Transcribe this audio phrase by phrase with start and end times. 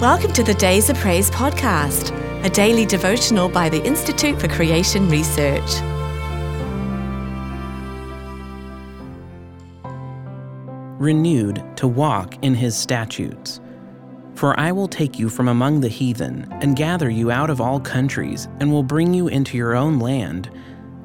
[0.00, 2.14] Welcome to the Days of Praise podcast,
[2.44, 5.68] a daily devotional by the Institute for Creation Research.
[11.00, 13.60] Renewed to walk in his statutes.
[14.36, 17.80] For I will take you from among the heathen, and gather you out of all
[17.80, 20.48] countries, and will bring you into your own land.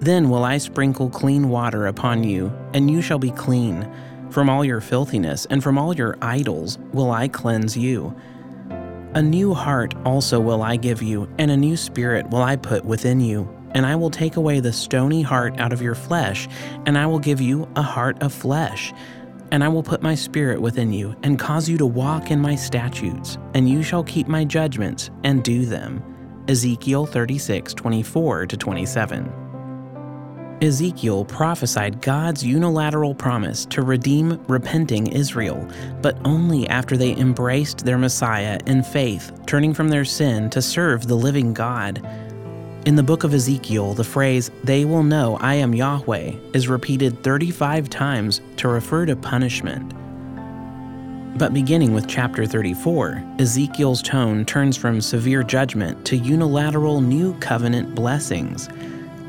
[0.00, 3.90] Then will I sprinkle clean water upon you, and you shall be clean.
[4.28, 8.14] From all your filthiness and from all your idols will I cleanse you.
[9.16, 12.84] A new heart also will I give you, and a new spirit will I put
[12.84, 13.48] within you.
[13.70, 16.48] And I will take away the stony heart out of your flesh,
[16.84, 18.92] and I will give you a heart of flesh.
[19.52, 22.56] And I will put my spirit within you, and cause you to walk in my
[22.56, 26.02] statutes, and you shall keep my judgments and do them.
[26.48, 29.43] Ezekiel 36 24 27.
[30.64, 35.68] Ezekiel prophesied God's unilateral promise to redeem repenting Israel,
[36.00, 41.06] but only after they embraced their Messiah in faith, turning from their sin to serve
[41.06, 42.02] the living God.
[42.86, 47.22] In the book of Ezekiel, the phrase, they will know I am Yahweh, is repeated
[47.22, 49.92] 35 times to refer to punishment.
[51.38, 57.94] But beginning with chapter 34, Ezekiel's tone turns from severe judgment to unilateral new covenant
[57.94, 58.68] blessings.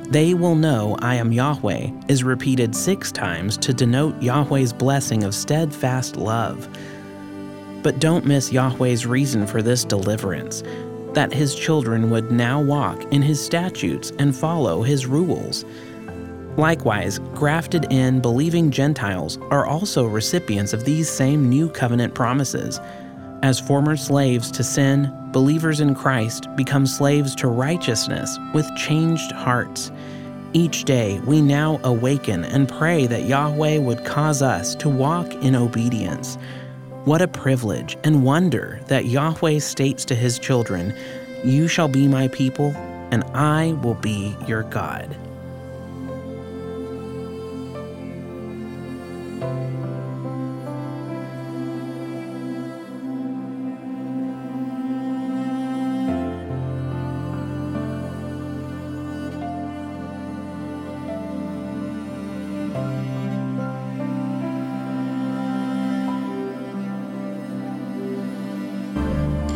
[0.09, 5.33] They will know I am Yahweh is repeated six times to denote Yahweh's blessing of
[5.33, 6.69] steadfast love.
[7.81, 10.63] But don't miss Yahweh's reason for this deliverance
[11.13, 15.65] that his children would now walk in his statutes and follow his rules.
[16.55, 22.79] Likewise, grafted in believing Gentiles are also recipients of these same new covenant promises.
[23.45, 29.91] As former slaves to sin, believers in Christ become slaves to righteousness with changed hearts.
[30.53, 35.55] Each day, we now awaken and pray that Yahweh would cause us to walk in
[35.55, 36.39] obedience.
[37.03, 40.91] What a privilege and wonder that Yahweh states to his children,
[41.43, 42.71] You shall be my people,
[43.11, 45.15] and I will be your God.